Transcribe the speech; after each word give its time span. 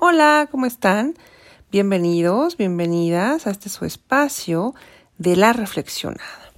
Hola, 0.00 0.46
¿cómo 0.48 0.64
están? 0.64 1.16
Bienvenidos, 1.72 2.56
bienvenidas 2.56 3.48
a 3.48 3.50
este 3.50 3.68
su 3.68 3.84
espacio 3.84 4.76
de 5.18 5.34
la 5.34 5.52
reflexionada. 5.52 6.52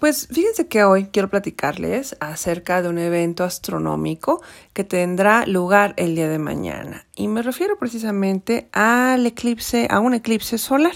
Pues 0.00 0.28
fíjense 0.28 0.66
que 0.66 0.82
hoy 0.82 1.08
quiero 1.12 1.28
platicarles 1.28 2.16
acerca 2.20 2.80
de 2.80 2.88
un 2.88 2.96
evento 2.96 3.44
astronómico 3.44 4.40
que 4.72 4.82
tendrá 4.82 5.44
lugar 5.44 5.92
el 5.98 6.14
día 6.14 6.30
de 6.30 6.38
mañana. 6.38 7.04
Y 7.16 7.28
me 7.28 7.42
refiero 7.42 7.78
precisamente 7.78 8.70
al 8.72 9.26
eclipse, 9.26 9.86
a 9.90 10.00
un 10.00 10.14
eclipse 10.14 10.56
solar. 10.56 10.94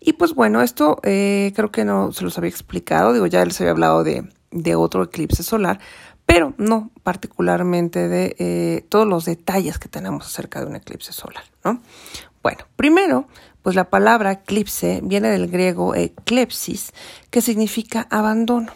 Y 0.00 0.14
pues 0.14 0.34
bueno, 0.34 0.62
esto 0.62 0.98
eh, 1.02 1.52
creo 1.54 1.70
que 1.70 1.84
no 1.84 2.10
se 2.10 2.24
los 2.24 2.38
había 2.38 2.48
explicado, 2.48 3.12
digo, 3.12 3.26
ya 3.26 3.44
les 3.44 3.60
había 3.60 3.72
hablado 3.72 4.02
de, 4.02 4.26
de 4.50 4.76
otro 4.76 5.02
eclipse 5.02 5.42
solar, 5.42 5.78
pero 6.26 6.54
no 6.56 6.90
particularmente 7.02 8.08
de 8.08 8.36
eh, 8.38 8.86
todos 8.88 9.06
los 9.06 9.24
detalles 9.24 9.78
que 9.78 9.88
tenemos 9.88 10.26
acerca 10.26 10.60
de 10.60 10.66
un 10.66 10.76
eclipse 10.76 11.12
solar, 11.12 11.44
¿no? 11.64 11.80
Bueno, 12.42 12.64
primero, 12.76 13.26
pues 13.62 13.76
la 13.76 13.88
palabra 13.88 14.32
eclipse 14.32 15.00
viene 15.02 15.30
del 15.30 15.48
griego 15.48 15.94
eclepsis, 15.94 16.92
que 17.30 17.40
significa 17.40 18.06
abandono. 18.10 18.72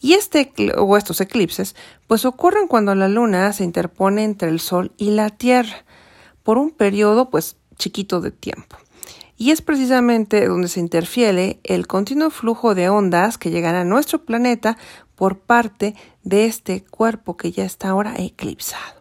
Y 0.00 0.12
este 0.12 0.52
o 0.76 0.96
estos 0.96 1.20
eclipses 1.22 1.74
pues 2.06 2.24
ocurren 2.26 2.68
cuando 2.68 2.94
la 2.94 3.08
luna 3.08 3.52
se 3.52 3.64
interpone 3.64 4.24
entre 4.24 4.50
el 4.50 4.60
sol 4.60 4.92
y 4.98 5.10
la 5.10 5.30
tierra 5.30 5.84
por 6.42 6.58
un 6.58 6.70
periodo 6.70 7.30
pues 7.30 7.56
chiquito 7.78 8.20
de 8.20 8.30
tiempo. 8.30 8.76
Y 9.38 9.50
es 9.50 9.60
precisamente 9.60 10.46
donde 10.46 10.68
se 10.68 10.80
interfiere 10.80 11.60
el 11.64 11.86
continuo 11.86 12.30
flujo 12.30 12.74
de 12.74 12.88
ondas 12.88 13.36
que 13.36 13.50
llegan 13.50 13.74
a 13.74 13.84
nuestro 13.84 14.24
planeta 14.24 14.78
por 15.16 15.40
parte 15.40 15.96
de 16.22 16.46
este 16.46 16.84
cuerpo 16.84 17.36
que 17.36 17.50
ya 17.50 17.64
está 17.64 17.88
ahora 17.88 18.14
eclipsado. 18.16 19.00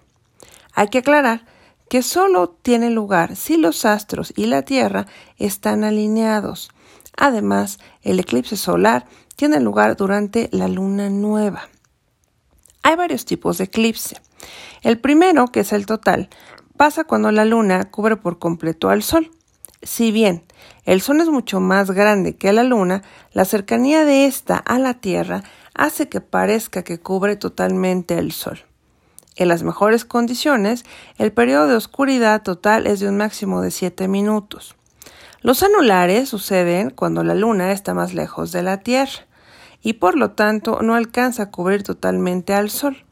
Hay 0.73 0.87
que 0.87 0.99
aclarar 0.99 1.45
que 1.89 2.01
solo 2.01 2.49
tiene 2.49 2.89
lugar 2.89 3.35
si 3.35 3.57
los 3.57 3.85
astros 3.85 4.33
y 4.35 4.47
la 4.47 4.63
Tierra 4.63 5.05
están 5.37 5.83
alineados. 5.83 6.71
Además, 7.15 7.79
el 8.01 8.19
eclipse 8.19 8.57
solar 8.57 9.05
tiene 9.35 9.59
lugar 9.59 9.95
durante 9.95 10.49
la 10.51 10.67
luna 10.67 11.09
nueva. 11.09 11.69
Hay 12.83 12.95
varios 12.95 13.25
tipos 13.25 13.57
de 13.57 13.65
eclipse. 13.65 14.21
El 14.81 14.99
primero, 14.99 15.47
que 15.47 15.61
es 15.61 15.73
el 15.73 15.85
total, 15.85 16.29
pasa 16.77 17.03
cuando 17.03 17.31
la 17.31 17.45
luna 17.45 17.89
cubre 17.89 18.17
por 18.17 18.39
completo 18.39 18.89
al 18.89 19.03
sol. 19.03 19.31
Si 19.85 20.11
bien 20.11 20.43
el 20.85 20.99
sol 20.99 21.21
es 21.21 21.29
mucho 21.29 21.59
más 21.59 21.91
grande 21.91 22.35
que 22.35 22.51
la 22.51 22.63
luna, 22.63 23.03
la 23.33 23.45
cercanía 23.45 24.03
de 24.03 24.25
ésta 24.25 24.57
a 24.57 24.79
la 24.79 24.95
Tierra 24.95 25.43
hace 25.75 26.09
que 26.09 26.21
parezca 26.21 26.83
que 26.83 26.99
cubre 26.99 27.35
totalmente 27.35 28.17
el 28.17 28.31
sol. 28.31 28.65
En 29.35 29.47
las 29.47 29.61
mejores 29.61 30.03
condiciones, 30.03 30.85
el 31.19 31.31
periodo 31.31 31.67
de 31.67 31.75
oscuridad 31.75 32.41
total 32.41 32.87
es 32.87 32.99
de 32.99 33.09
un 33.09 33.17
máximo 33.17 33.61
de 33.61 33.69
7 33.69 34.07
minutos. 34.07 34.75
Los 35.41 35.61
anulares 35.61 36.29
suceden 36.29 36.89
cuando 36.89 37.23
la 37.23 37.35
luna 37.35 37.71
está 37.71 37.93
más 37.93 38.15
lejos 38.15 38.51
de 38.51 38.63
la 38.63 38.79
Tierra 38.79 39.27
y 39.83 39.93
por 39.93 40.17
lo 40.17 40.31
tanto 40.31 40.79
no 40.81 40.95
alcanza 40.95 41.43
a 41.43 41.51
cubrir 41.51 41.83
totalmente 41.83 42.55
al 42.55 42.71
Sol. 42.71 43.05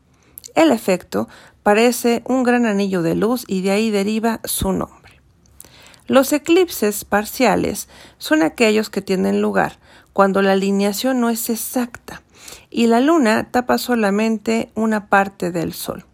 El 0.56 0.72
efecto 0.72 1.28
parece 1.62 2.24
un 2.26 2.42
gran 2.42 2.66
anillo 2.66 3.04
de 3.04 3.14
luz 3.14 3.44
y 3.48 3.62
de 3.62 3.72
ahí 3.72 3.92
deriva 3.92 4.40
su 4.44 4.72
nombre. 4.72 5.03
Los 6.08 6.34
eclipses 6.34 7.06
parciales 7.06 7.88
son 8.18 8.42
aquellos 8.42 8.90
que 8.90 9.02
tienen 9.02 9.42
lugar 9.42 9.80
cuando 10.12 10.42
la 10.42 10.52
alineación 10.52 11.20
no 11.20 11.30
es 11.30 11.50
exacta 11.50 12.22
y 12.70 12.88
la 12.88 13.00
luna 13.00 13.50
tapa 13.52 13.78
solamente 13.78 14.72
una 14.76 15.08
parte 15.08 15.52
del 15.52 15.74
Sol 15.74 16.06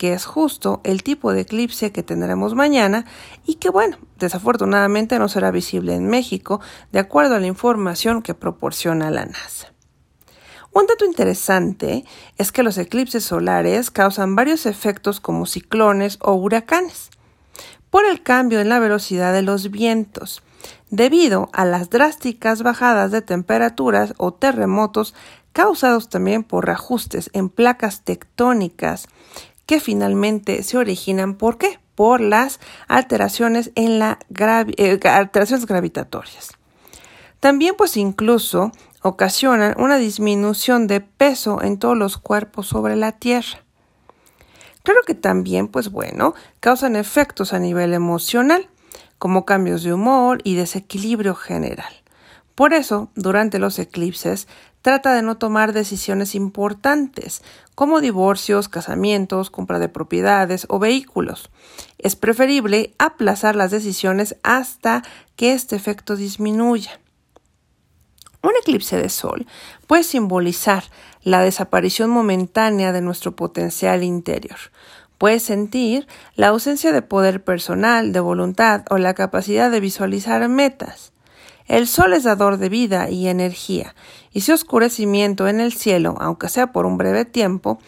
que 0.00 0.14
es 0.14 0.24
justo 0.24 0.80
el 0.82 1.02
tipo 1.02 1.34
de 1.34 1.42
eclipse 1.42 1.92
que 1.92 2.02
tendremos 2.02 2.54
mañana 2.54 3.04
y 3.44 3.56
que 3.56 3.68
bueno, 3.68 3.98
desafortunadamente 4.18 5.18
no 5.18 5.28
será 5.28 5.50
visible 5.50 5.94
en 5.94 6.06
México, 6.06 6.62
de 6.90 7.00
acuerdo 7.00 7.34
a 7.34 7.38
la 7.38 7.46
información 7.46 8.22
que 8.22 8.32
proporciona 8.32 9.10
la 9.10 9.26
NASA. 9.26 9.74
Un 10.72 10.86
dato 10.86 11.04
interesante 11.04 12.06
es 12.38 12.50
que 12.50 12.62
los 12.62 12.78
eclipses 12.78 13.24
solares 13.24 13.90
causan 13.90 14.36
varios 14.36 14.64
efectos 14.64 15.20
como 15.20 15.44
ciclones 15.44 16.16
o 16.22 16.32
huracanes, 16.32 17.10
por 17.90 18.04
el 18.04 18.22
cambio 18.22 18.60
en 18.60 18.68
la 18.68 18.78
velocidad 18.78 19.32
de 19.32 19.42
los 19.42 19.70
vientos, 19.70 20.42
debido 20.90 21.50
a 21.52 21.64
las 21.64 21.90
drásticas 21.90 22.62
bajadas 22.62 23.10
de 23.10 23.22
temperaturas 23.22 24.14
o 24.16 24.32
terremotos 24.32 25.14
causados 25.52 26.08
también 26.08 26.44
por 26.44 26.66
reajustes 26.66 27.30
en 27.32 27.48
placas 27.48 28.02
tectónicas 28.02 29.08
que 29.66 29.80
finalmente 29.80 30.62
se 30.62 30.78
originan 30.78 31.34
¿por 31.34 31.58
qué? 31.58 31.78
Por 31.94 32.20
las 32.20 32.60
alteraciones 32.88 33.72
en 33.74 33.98
la 33.98 34.18
eh, 34.76 34.98
alteraciones 35.04 35.66
gravitatorias. 35.66 36.56
También 37.40 37.74
pues 37.76 37.96
incluso 37.96 38.72
ocasionan 39.02 39.74
una 39.78 39.96
disminución 39.96 40.86
de 40.86 41.00
peso 41.00 41.62
en 41.62 41.78
todos 41.78 41.96
los 41.96 42.18
cuerpos 42.18 42.68
sobre 42.68 42.96
la 42.96 43.12
Tierra. 43.12 43.64
Claro 44.82 45.00
que 45.06 45.14
también, 45.14 45.68
pues 45.68 45.90
bueno, 45.90 46.34
causan 46.60 46.96
efectos 46.96 47.52
a 47.52 47.58
nivel 47.58 47.92
emocional, 47.92 48.68
como 49.18 49.44
cambios 49.44 49.82
de 49.82 49.92
humor 49.92 50.40
y 50.44 50.54
desequilibrio 50.54 51.34
general. 51.34 51.92
Por 52.54 52.72
eso, 52.72 53.10
durante 53.14 53.58
los 53.58 53.78
eclipses, 53.78 54.48
trata 54.82 55.14
de 55.14 55.22
no 55.22 55.36
tomar 55.36 55.72
decisiones 55.72 56.34
importantes, 56.34 57.42
como 57.74 58.00
divorcios, 58.00 58.68
casamientos, 58.68 59.50
compra 59.50 59.78
de 59.78 59.88
propiedades 59.88 60.66
o 60.68 60.78
vehículos. 60.78 61.50
Es 61.98 62.16
preferible 62.16 62.94
aplazar 62.98 63.56
las 63.56 63.70
decisiones 63.70 64.36
hasta 64.42 65.02
que 65.36 65.52
este 65.52 65.76
efecto 65.76 66.16
disminuya. 66.16 67.00
Un 68.42 68.52
eclipse 68.60 68.96
de 68.96 69.10
sol 69.10 69.46
puede 69.86 70.02
simbolizar 70.02 70.84
la 71.22 71.42
desaparición 71.42 72.10
momentánea 72.10 72.92
de 72.92 73.00
nuestro 73.00 73.36
potencial 73.36 74.02
interior. 74.02 74.58
Puede 75.18 75.40
sentir 75.40 76.06
la 76.34 76.48
ausencia 76.48 76.92
de 76.92 77.02
poder 77.02 77.44
personal, 77.44 78.12
de 78.12 78.20
voluntad 78.20 78.84
o 78.88 78.96
la 78.96 79.14
capacidad 79.14 79.70
de 79.70 79.80
visualizar 79.80 80.48
metas. 80.48 81.12
El 81.66 81.86
sol 81.86 82.14
es 82.14 82.24
dador 82.24 82.56
de 82.56 82.68
vida 82.68 83.10
y 83.10 83.28
energía, 83.28 83.94
y 84.32 84.40
su 84.40 84.52
oscurecimiento 84.52 85.46
en 85.46 85.60
el 85.60 85.72
cielo, 85.72 86.16
aunque 86.18 86.48
sea 86.48 86.72
por 86.72 86.86
un 86.86 86.96
breve 86.98 87.24
tiempo, 87.24 87.78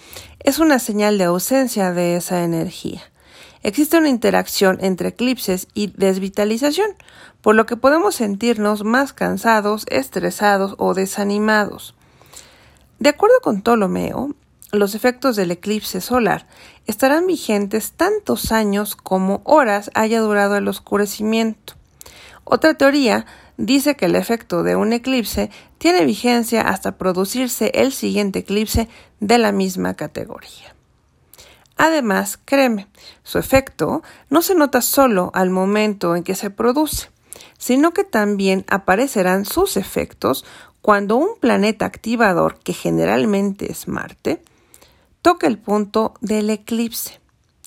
es 0.40 0.58
una 0.58 0.78
señal 0.78 1.18
de 1.18 1.24
ausencia 1.24 1.92
de 1.92 2.16
esa 2.16 2.44
energía. 2.44 3.00
Existe 3.62 3.96
una 3.96 4.08
interacción 4.08 4.78
entre 4.80 5.08
eclipses 5.08 5.68
y 5.72 5.88
desvitalización, 5.96 6.90
por 7.40 7.54
lo 7.54 7.64
que 7.64 7.76
podemos 7.76 8.16
sentirnos 8.16 8.84
más 8.84 9.12
cansados, 9.12 9.84
estresados 9.88 10.74
o 10.78 10.94
desanimados. 10.94 11.94
De 13.02 13.08
acuerdo 13.08 13.40
con 13.42 13.62
Ptolomeo, 13.62 14.32
los 14.70 14.94
efectos 14.94 15.34
del 15.34 15.50
eclipse 15.50 16.00
solar 16.00 16.46
estarán 16.86 17.26
vigentes 17.26 17.94
tantos 17.94 18.52
años 18.52 18.94
como 18.94 19.42
horas 19.42 19.90
haya 19.94 20.20
durado 20.20 20.54
el 20.54 20.68
oscurecimiento. 20.68 21.74
Otra 22.44 22.74
teoría 22.74 23.26
dice 23.56 23.96
que 23.96 24.04
el 24.04 24.14
efecto 24.14 24.62
de 24.62 24.76
un 24.76 24.92
eclipse 24.92 25.50
tiene 25.78 26.04
vigencia 26.04 26.60
hasta 26.60 26.96
producirse 26.96 27.72
el 27.74 27.92
siguiente 27.92 28.38
eclipse 28.38 28.88
de 29.18 29.38
la 29.38 29.50
misma 29.50 29.94
categoría. 29.94 30.76
Además, 31.76 32.38
créeme, 32.44 32.86
su 33.24 33.38
efecto 33.40 34.04
no 34.30 34.42
se 34.42 34.54
nota 34.54 34.80
solo 34.80 35.32
al 35.34 35.50
momento 35.50 36.14
en 36.14 36.22
que 36.22 36.36
se 36.36 36.50
produce, 36.50 37.10
sino 37.58 37.92
que 37.92 38.04
también 38.04 38.64
aparecerán 38.68 39.44
sus 39.44 39.76
efectos 39.76 40.44
cuando 40.82 41.16
un 41.16 41.38
planeta 41.38 41.86
activador, 41.86 42.58
que 42.58 42.72
generalmente 42.72 43.70
es 43.70 43.86
Marte, 43.86 44.42
toca 45.22 45.46
el 45.46 45.56
punto 45.56 46.14
del 46.20 46.50
eclipse. 46.50 47.20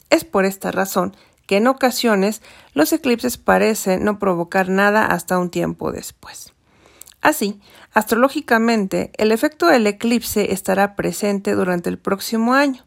Es 0.09 0.25
por 0.25 0.43
esta 0.43 0.71
razón 0.71 1.15
que 1.47 1.57
en 1.57 1.67
ocasiones 1.67 2.41
los 2.73 2.91
eclipses 2.91 3.37
parecen 3.37 4.03
no 4.03 4.19
provocar 4.19 4.67
nada 4.67 5.05
hasta 5.05 5.39
un 5.39 5.49
tiempo 5.49 5.93
después. 5.93 6.53
Así, 7.21 7.59
astrológicamente, 7.93 9.11
el 9.17 9.31
efecto 9.31 9.67
del 9.67 9.87
eclipse 9.87 10.51
estará 10.51 10.95
presente 10.95 11.53
durante 11.53 11.89
el 11.89 11.97
próximo 11.97 12.53
año. 12.53 12.83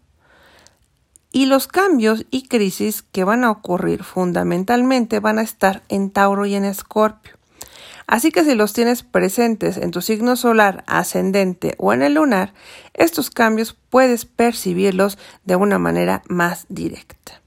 Y 1.32 1.46
los 1.46 1.66
cambios 1.66 2.26
y 2.30 2.48
crisis 2.48 3.02
que 3.02 3.24
van 3.24 3.44
a 3.44 3.50
ocurrir 3.50 4.04
fundamentalmente 4.04 5.20
van 5.20 5.38
a 5.38 5.42
estar 5.42 5.82
en 5.88 6.10
Tauro 6.10 6.46
y 6.46 6.54
en 6.54 6.64
Escorpio. 6.64 7.37
Así 8.08 8.32
que 8.32 8.42
si 8.42 8.54
los 8.54 8.72
tienes 8.72 9.02
presentes 9.02 9.76
en 9.76 9.90
tu 9.90 10.00
signo 10.00 10.34
solar, 10.34 10.82
ascendente 10.86 11.74
o 11.76 11.92
en 11.92 12.02
el 12.02 12.14
lunar, 12.14 12.54
estos 12.94 13.28
cambios 13.28 13.76
puedes 13.90 14.24
percibirlos 14.24 15.18
de 15.44 15.56
una 15.56 15.78
manera 15.78 16.22
más 16.26 16.64
directa. 16.70 17.42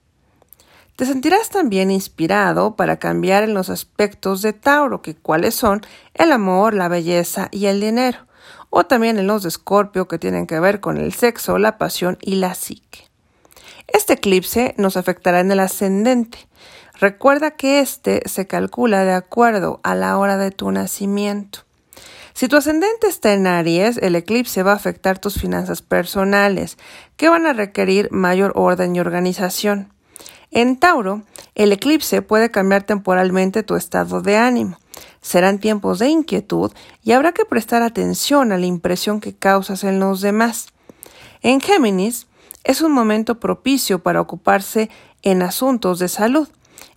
Te 0.95 1.07
sentirás 1.07 1.49
también 1.49 1.89
inspirado 1.89 2.75
para 2.75 2.97
cambiar 2.97 3.43
en 3.43 3.55
los 3.55 3.71
aspectos 3.71 4.43
de 4.43 4.53
Tauro, 4.53 5.01
que 5.01 5.15
cuáles 5.15 5.55
son 5.55 5.81
el 6.13 6.31
amor, 6.31 6.75
la 6.75 6.89
belleza 6.89 7.49
y 7.49 7.65
el 7.65 7.81
dinero, 7.81 8.19
o 8.69 8.85
también 8.85 9.17
en 9.17 9.25
los 9.25 9.41
de 9.41 9.49
Escorpio, 9.49 10.07
que 10.07 10.19
tienen 10.19 10.45
que 10.45 10.59
ver 10.59 10.79
con 10.79 10.99
el 10.99 11.11
sexo, 11.11 11.57
la 11.57 11.79
pasión 11.79 12.19
y 12.21 12.35
la 12.35 12.53
psique. 12.53 13.09
Este 13.87 14.13
eclipse 14.13 14.75
nos 14.77 14.95
afectará 14.95 15.39
en 15.39 15.51
el 15.51 15.59
ascendente. 15.59 16.37
Recuerda 17.01 17.49
que 17.49 17.79
este 17.79 18.21
se 18.29 18.45
calcula 18.45 19.03
de 19.03 19.13
acuerdo 19.13 19.79
a 19.81 19.95
la 19.95 20.19
hora 20.19 20.37
de 20.37 20.51
tu 20.51 20.69
nacimiento. 20.69 21.61
Si 22.33 22.47
tu 22.47 22.57
ascendente 22.57 23.07
está 23.07 23.33
en 23.33 23.47
Aries, 23.47 23.97
el 23.97 24.15
eclipse 24.15 24.61
va 24.61 24.73
a 24.73 24.75
afectar 24.75 25.17
tus 25.17 25.33
finanzas 25.33 25.81
personales, 25.81 26.77
que 27.17 27.27
van 27.27 27.47
a 27.47 27.53
requerir 27.53 28.11
mayor 28.11 28.53
orden 28.53 28.95
y 28.95 28.99
organización. 28.99 29.91
En 30.51 30.77
Tauro, 30.77 31.23
el 31.55 31.71
eclipse 31.71 32.21
puede 32.21 32.51
cambiar 32.51 32.83
temporalmente 32.83 33.63
tu 33.63 33.75
estado 33.75 34.21
de 34.21 34.37
ánimo. 34.37 34.77
Serán 35.21 35.57
tiempos 35.57 35.97
de 35.97 36.09
inquietud 36.09 36.71
y 37.01 37.13
habrá 37.13 37.31
que 37.31 37.45
prestar 37.45 37.81
atención 37.81 38.51
a 38.51 38.59
la 38.59 38.67
impresión 38.67 39.21
que 39.21 39.33
causas 39.33 39.83
en 39.83 39.99
los 39.99 40.21
demás. 40.21 40.67
En 41.41 41.61
Géminis, 41.61 42.27
es 42.63 42.83
un 42.83 42.91
momento 42.91 43.39
propicio 43.39 44.03
para 44.03 44.21
ocuparse 44.21 44.91
en 45.23 45.41
asuntos 45.41 45.97
de 45.97 46.07
salud 46.07 46.47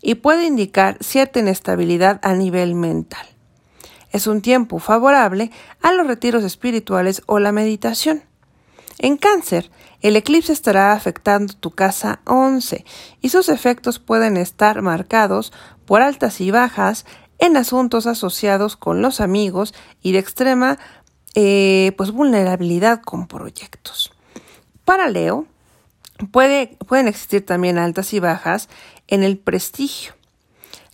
y 0.03 0.17
puede 0.17 0.47
indicar 0.47 0.99
cierta 1.01 1.41
inestabilidad 1.41 2.21
a 2.23 2.35
nivel 2.35 2.75
mental. 2.75 3.27
Es 4.13 4.27
un 4.27 4.43
tiempo 4.43 4.79
favorable 4.79 5.51
a 5.83 5.93
los 5.93 6.07
retiros 6.07 6.45
espirituales 6.45 7.23
o 7.27 7.39
la 7.39 7.53
meditación. 7.53 8.23
En 8.99 9.17
cáncer, 9.17 9.71
el 10.03 10.17
eclipse 10.17 10.53
estará 10.53 10.93
afectando 10.93 11.55
tu 11.55 11.73
casa 11.73 12.21
11 12.27 12.85
y 13.21 13.29
sus 13.31 13.49
efectos 13.49 13.99
pueden 13.99 14.37
estar 14.37 14.83
marcados 14.83 15.53
por 15.85 16.03
altas 16.03 16.41
y 16.41 16.51
bajas 16.51 17.07
en 17.39 17.57
asuntos 17.57 18.07
asociados 18.07 18.77
con 18.77 19.03
los 19.03 19.21
amigos 19.21 19.75
y 20.03 20.13
de 20.13 20.21
extrema 20.21 20.79
eh, 21.35 21.93
pues 21.97 22.13
vulnerabilidad 22.13 23.03
con 23.03 23.27
proyectos. 23.27 24.13
Para 24.85 25.09
Leo, 25.09 25.47
puede, 26.31 26.77
pueden 26.87 27.09
existir 27.09 27.45
también 27.45 27.79
altas 27.79 28.13
y 28.13 28.21
bajas 28.21 28.69
en 29.09 29.23
el 29.23 29.39
prestigio. 29.39 30.15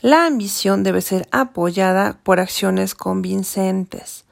La 0.02 0.26
ambición 0.26 0.82
debe 0.82 1.02
ser 1.02 1.28
apoyada 1.30 2.18
por 2.22 2.40
acciones 2.40 2.94
convincentes. 2.94 4.24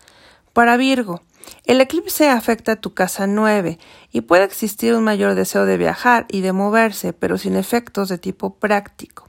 Para 0.53 0.77
Virgo, 0.77 1.21
el 1.65 1.81
eclipse 1.81 2.29
afecta 2.29 2.73
a 2.73 2.77
tu 2.77 2.95
casa 2.95 3.27
9 3.27 3.79
y 4.11 4.23
puede 4.23 4.45
existir 4.45 4.95
un 4.95 5.05
mayor 5.05 5.35
deseo 5.35 5.67
de 5.67 5.77
viajar 5.77 6.27
y 6.29 6.41
de 6.41 6.53
moverse, 6.53 7.13
pero 7.13 7.39
sin 7.39 7.57
efectos 7.57 8.09
de 8.09 8.19
tipo 8.19 8.55
práctico. 8.55 9.29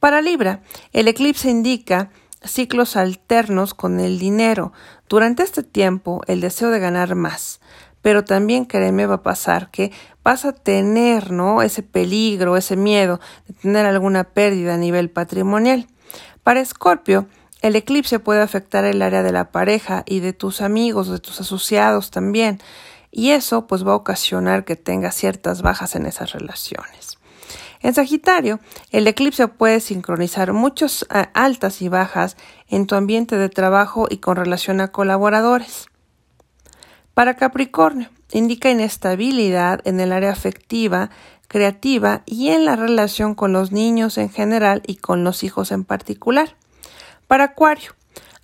Para 0.00 0.22
Libra, 0.22 0.62
el 0.92 1.08
eclipse 1.08 1.50
indica 1.50 2.10
ciclos 2.42 2.96
alternos 2.96 3.74
con 3.74 4.00
el 4.00 4.18
dinero. 4.18 4.72
Durante 5.08 5.42
este 5.42 5.62
tiempo, 5.62 6.22
el 6.26 6.40
deseo 6.40 6.70
de 6.70 6.80
ganar 6.80 7.14
más. 7.14 7.60
Pero 8.02 8.24
también, 8.24 8.64
créeme, 8.64 9.06
va 9.06 9.16
a 9.16 9.22
pasar 9.22 9.70
que 9.70 9.92
vas 10.22 10.44
a 10.44 10.52
tener, 10.52 11.30
¿no? 11.30 11.62
Ese 11.62 11.82
peligro, 11.82 12.56
ese 12.56 12.76
miedo 12.76 13.20
de 13.46 13.54
tener 13.54 13.86
alguna 13.86 14.24
pérdida 14.24 14.74
a 14.74 14.78
nivel 14.78 15.10
patrimonial. 15.10 15.86
Para 16.42 16.60
Escorpio, 16.60 17.26
el 17.62 17.76
eclipse 17.76 18.18
puede 18.18 18.40
afectar 18.40 18.84
el 18.84 19.02
área 19.02 19.22
de 19.22 19.32
la 19.32 19.50
pareja 19.50 20.02
y 20.06 20.20
de 20.20 20.32
tus 20.32 20.62
amigos, 20.62 21.08
de 21.08 21.18
tus 21.18 21.40
asociados 21.40 22.10
también, 22.10 22.60
y 23.10 23.30
eso 23.30 23.66
pues 23.66 23.86
va 23.86 23.92
a 23.92 23.96
ocasionar 23.96 24.64
que 24.64 24.76
tengas 24.76 25.14
ciertas 25.14 25.62
bajas 25.62 25.94
en 25.96 26.06
esas 26.06 26.32
relaciones. 26.32 27.18
En 27.82 27.94
Sagitario, 27.94 28.60
el 28.90 29.06
eclipse 29.06 29.48
puede 29.48 29.80
sincronizar 29.80 30.52
muchas 30.52 31.06
altas 31.34 31.82
y 31.82 31.88
bajas 31.88 32.36
en 32.68 32.86
tu 32.86 32.94
ambiente 32.94 33.36
de 33.36 33.48
trabajo 33.48 34.06
y 34.08 34.18
con 34.18 34.36
relación 34.36 34.80
a 34.80 34.88
colaboradores. 34.88 35.89
Para 37.20 37.34
Capricornio, 37.34 38.08
indica 38.32 38.70
inestabilidad 38.70 39.86
en 39.86 40.00
el 40.00 40.10
área 40.10 40.32
afectiva, 40.32 41.10
creativa 41.48 42.22
y 42.24 42.48
en 42.48 42.64
la 42.64 42.76
relación 42.76 43.34
con 43.34 43.52
los 43.52 43.72
niños 43.72 44.16
en 44.16 44.30
general 44.30 44.80
y 44.86 44.96
con 44.96 45.22
los 45.22 45.44
hijos 45.44 45.70
en 45.70 45.84
particular. 45.84 46.56
Para 47.26 47.44
Acuario, 47.44 47.92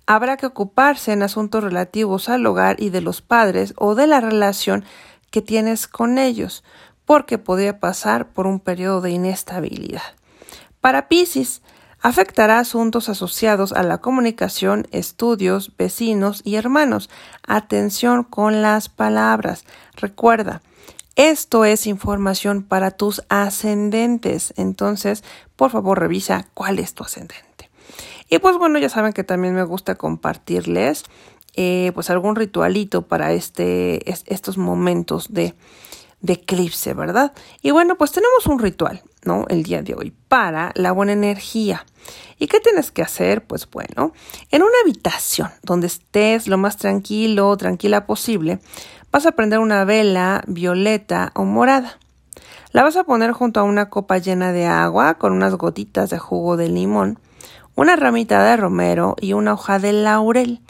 habrá 0.05 0.37
que 0.37 0.45
ocuparse 0.45 1.11
en 1.11 1.23
asuntos 1.23 1.63
relativos 1.63 2.29
al 2.29 2.45
hogar 2.45 2.75
y 2.79 2.91
de 2.91 3.01
los 3.01 3.23
padres 3.23 3.73
o 3.77 3.95
de 3.95 4.05
la 4.05 4.21
relación 4.21 4.85
que 5.31 5.41
tienes 5.41 5.87
con 5.87 6.19
ellos, 6.19 6.63
porque 7.03 7.39
podría 7.39 7.79
pasar 7.79 8.27
por 8.31 8.45
un 8.45 8.59
periodo 8.59 9.01
de 9.01 9.09
inestabilidad. 9.09 10.03
Para 10.81 11.07
Piscis, 11.07 11.63
afectará 12.07 12.59
asuntos 12.59 13.09
asociados 13.09 13.73
a 13.73 13.83
la 13.83 13.97
comunicación, 13.97 14.87
estudios, 14.91 15.73
vecinos 15.77 16.41
y 16.45 16.55
hermanos. 16.55 17.09
Atención 17.45 18.23
con 18.23 18.61
las 18.61 18.87
palabras. 18.87 19.65
Recuerda, 19.93 20.61
esto 21.17 21.65
es 21.65 21.85
información 21.85 22.63
para 22.63 22.91
tus 22.91 23.23
ascendentes. 23.27 24.53
Entonces, 24.55 25.25
por 25.57 25.69
favor, 25.69 25.99
revisa 25.99 26.47
cuál 26.53 26.79
es 26.79 26.93
tu 26.93 27.03
ascendente. 27.03 27.69
Y 28.29 28.39
pues 28.39 28.57
bueno, 28.57 28.79
ya 28.79 28.87
saben 28.87 29.11
que 29.11 29.25
también 29.25 29.53
me 29.53 29.63
gusta 29.63 29.95
compartirles 29.95 31.03
eh, 31.57 31.91
pues 31.93 32.09
algún 32.09 32.37
ritualito 32.37 33.01
para 33.01 33.33
este, 33.33 34.09
estos 34.09 34.57
momentos 34.57 35.33
de, 35.33 35.55
de 36.21 36.33
eclipse, 36.33 36.93
¿verdad? 36.93 37.33
Y 37.61 37.71
bueno, 37.71 37.97
pues 37.97 38.13
tenemos 38.13 38.47
un 38.47 38.59
ritual, 38.59 39.03
El 39.49 39.63
día 39.63 39.81
de 39.81 39.93
hoy 39.93 40.13
para 40.27 40.71
la 40.75 40.91
buena 40.91 41.13
energía. 41.13 41.85
¿Y 42.39 42.47
qué 42.47 42.59
tienes 42.59 42.91
que 42.91 43.01
hacer? 43.01 43.45
Pues 43.45 43.69
bueno, 43.69 44.13
en 44.51 44.61
una 44.61 44.73
habitación 44.83 45.49
donde 45.63 45.87
estés 45.87 46.47
lo 46.47 46.57
más 46.57 46.77
tranquilo, 46.77 47.55
tranquila 47.57 48.05
posible, 48.05 48.59
vas 49.11 49.25
a 49.25 49.33
prender 49.33 49.59
una 49.59 49.85
vela 49.85 50.43
violeta 50.47 51.31
o 51.35 51.43
morada. 51.43 51.97
La 52.71 52.83
vas 52.83 52.95
a 52.95 53.03
poner 53.03 53.31
junto 53.31 53.59
a 53.59 53.63
una 53.63 53.89
copa 53.89 54.17
llena 54.17 54.51
de 54.51 54.65
agua 54.65 55.15
con 55.15 55.33
unas 55.33 55.55
gotitas 55.55 56.09
de 56.09 56.19
jugo 56.19 56.57
de 56.57 56.69
limón 56.69 57.19
una 57.77 57.95
ramita 57.95 58.43
de 58.43 58.57
romero 58.57 59.15
y 59.21 59.33
una 59.33 59.53
hoja 59.53 59.77
de 59.77 59.93
laurel. 59.93 60.61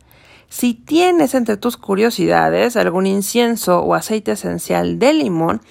Si 0.50 0.74
tienes 0.74 1.34
entre 1.34 1.58
tus 1.58 1.78
curiosidades 1.78 2.78
algún 2.78 3.06
incienso 3.06 3.82
o 3.82 3.94
aceite 3.96 4.32
esencial 4.32 4.98
de 5.00 5.14
limón, 5.14 5.62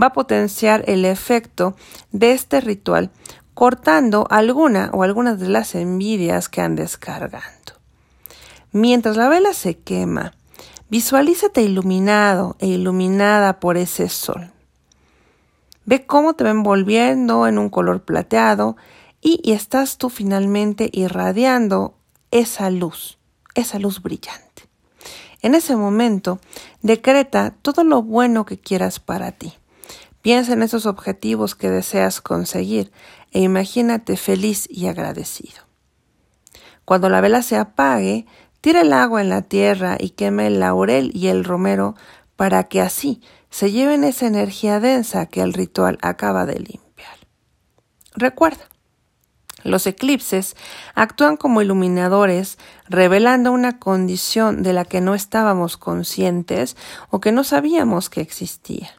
va 0.00 0.06
a 0.06 0.12
potenciar 0.12 0.84
el 0.86 1.04
efecto 1.04 1.74
de 2.12 2.32
este 2.32 2.60
ritual, 2.60 3.10
cortando 3.54 4.26
alguna 4.30 4.90
o 4.92 5.02
algunas 5.02 5.38
de 5.40 5.48
las 5.48 5.74
envidias 5.74 6.48
que 6.48 6.60
andes 6.60 6.96
cargando. 6.96 7.74
Mientras 8.72 9.16
la 9.16 9.28
vela 9.28 9.52
se 9.52 9.78
quema, 9.78 10.32
visualízate 10.88 11.62
iluminado 11.62 12.56
e 12.60 12.68
iluminada 12.68 13.58
por 13.58 13.76
ese 13.76 14.08
sol. 14.08 14.52
Ve 15.84 16.06
cómo 16.06 16.34
te 16.34 16.44
va 16.44 16.50
envolviendo 16.50 17.46
en 17.46 17.58
un 17.58 17.68
color 17.68 18.04
plateado 18.04 18.76
y, 19.20 19.52
estás 19.52 19.98
tú 19.98 20.08
finalmente 20.08 20.88
irradiando 20.92 21.94
esa 22.30 22.70
luz, 22.70 23.18
esa 23.60 23.78
luz 23.78 24.02
brillante. 24.02 24.68
En 25.42 25.54
ese 25.54 25.76
momento, 25.76 26.38
decreta 26.82 27.54
todo 27.62 27.84
lo 27.84 28.02
bueno 28.02 28.44
que 28.44 28.58
quieras 28.58 29.00
para 29.00 29.32
ti. 29.32 29.54
Piensa 30.22 30.52
en 30.52 30.62
esos 30.62 30.84
objetivos 30.84 31.54
que 31.54 31.70
deseas 31.70 32.20
conseguir 32.20 32.92
e 33.32 33.40
imagínate 33.40 34.16
feliz 34.16 34.66
y 34.70 34.86
agradecido. 34.86 35.62
Cuando 36.84 37.08
la 37.08 37.20
vela 37.20 37.42
se 37.42 37.56
apague, 37.56 38.26
tira 38.60 38.82
el 38.82 38.92
agua 38.92 39.22
en 39.22 39.28
la 39.28 39.42
tierra 39.42 39.96
y 39.98 40.10
queme 40.10 40.46
el 40.46 40.60
laurel 40.60 41.10
y 41.14 41.28
el 41.28 41.44
romero 41.44 41.94
para 42.36 42.64
que 42.64 42.80
así 42.80 43.22
se 43.50 43.70
lleven 43.70 44.04
esa 44.04 44.26
energía 44.26 44.80
densa 44.80 45.26
que 45.26 45.40
el 45.40 45.52
ritual 45.52 45.98
acaba 46.02 46.46
de 46.46 46.58
limpiar. 46.58 47.16
Recuerda, 48.14 48.69
los 49.62 49.86
eclipses 49.86 50.56
actúan 50.94 51.36
como 51.36 51.62
iluminadores, 51.62 52.58
revelando 52.88 53.52
una 53.52 53.78
condición 53.78 54.62
de 54.62 54.72
la 54.72 54.84
que 54.84 55.00
no 55.00 55.14
estábamos 55.14 55.76
conscientes 55.76 56.76
o 57.10 57.20
que 57.20 57.32
no 57.32 57.44
sabíamos 57.44 58.10
que 58.10 58.20
existía. 58.20 58.90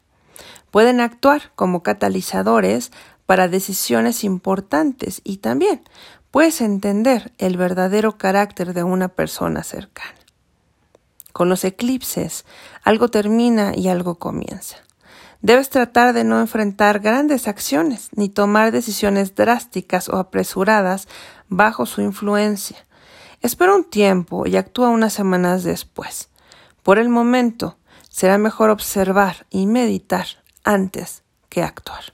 Pueden 0.69 1.01
actuar 1.01 1.51
como 1.55 1.83
catalizadores 1.83 2.91
para 3.25 3.47
decisiones 3.47 4.23
importantes 4.23 5.21
y 5.23 5.37
también 5.37 5.81
puedes 6.31 6.61
entender 6.61 7.31
el 7.37 7.57
verdadero 7.57 8.17
carácter 8.17 8.73
de 8.73 8.83
una 8.83 9.09
persona 9.09 9.63
cercana. 9.63 10.15
Con 11.33 11.49
los 11.49 11.63
eclipses, 11.63 12.45
algo 12.83 13.09
termina 13.09 13.73
y 13.75 13.87
algo 13.87 14.15
comienza. 14.15 14.77
Debes 15.41 15.69
tratar 15.69 16.13
de 16.13 16.23
no 16.23 16.39
enfrentar 16.39 16.99
grandes 16.99 17.47
acciones 17.47 18.09
ni 18.15 18.29
tomar 18.29 18.71
decisiones 18.71 19.33
drásticas 19.35 20.07
o 20.07 20.17
apresuradas 20.17 21.07
bajo 21.49 21.85
su 21.85 22.01
influencia. 22.01 22.77
Espera 23.41 23.73
un 23.73 23.83
tiempo 23.83 24.45
y 24.45 24.55
actúa 24.55 24.89
unas 24.89 25.13
semanas 25.13 25.63
después. 25.63 26.29
Por 26.83 26.99
el 26.99 27.09
momento, 27.09 27.77
será 28.09 28.37
mejor 28.37 28.69
observar 28.69 29.47
y 29.49 29.65
meditar 29.65 30.27
antes 30.63 31.23
que 31.49 31.63
actuar. 31.63 32.13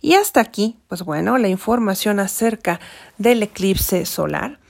Y 0.00 0.14
hasta 0.14 0.40
aquí, 0.40 0.78
pues 0.86 1.02
bueno, 1.02 1.38
la 1.38 1.48
información 1.48 2.20
acerca 2.20 2.78
del 3.18 3.42
eclipse 3.42 4.06
solar. 4.06 4.60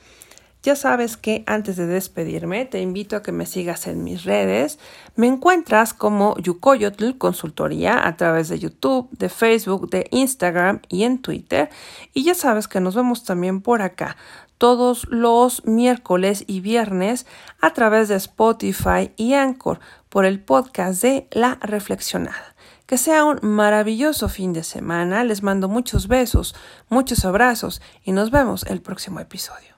Ya 0.66 0.74
sabes 0.74 1.16
que 1.16 1.44
antes 1.46 1.76
de 1.76 1.86
despedirme 1.86 2.64
te 2.64 2.80
invito 2.80 3.14
a 3.14 3.22
que 3.22 3.30
me 3.30 3.46
sigas 3.46 3.86
en 3.86 4.02
mis 4.02 4.24
redes. 4.24 4.80
Me 5.14 5.28
encuentras 5.28 5.94
como 5.94 6.36
Yukoyotl 6.38 7.16
Consultoría 7.18 8.04
a 8.04 8.16
través 8.16 8.48
de 8.48 8.58
YouTube, 8.58 9.08
de 9.12 9.28
Facebook, 9.28 9.88
de 9.90 10.08
Instagram 10.10 10.80
y 10.88 11.04
en 11.04 11.22
Twitter. 11.22 11.70
Y 12.14 12.24
ya 12.24 12.34
sabes 12.34 12.66
que 12.66 12.80
nos 12.80 12.96
vemos 12.96 13.22
también 13.22 13.60
por 13.60 13.80
acá 13.80 14.16
todos 14.58 15.06
los 15.08 15.64
miércoles 15.66 16.42
y 16.48 16.58
viernes 16.58 17.26
a 17.60 17.72
través 17.72 18.08
de 18.08 18.16
Spotify 18.16 19.12
y 19.16 19.34
Anchor 19.34 19.78
por 20.08 20.24
el 20.24 20.40
podcast 20.40 21.00
de 21.00 21.28
La 21.30 21.58
Reflexionada. 21.60 22.56
Que 22.86 22.98
sea 22.98 23.24
un 23.24 23.38
maravilloso 23.42 24.28
fin 24.28 24.52
de 24.52 24.64
semana. 24.64 25.22
Les 25.22 25.44
mando 25.44 25.68
muchos 25.68 26.08
besos, 26.08 26.56
muchos 26.88 27.24
abrazos 27.24 27.80
y 28.02 28.10
nos 28.10 28.32
vemos 28.32 28.64
el 28.64 28.82
próximo 28.82 29.20
episodio. 29.20 29.75